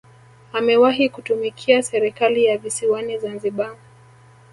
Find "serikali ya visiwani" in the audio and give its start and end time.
1.83-3.17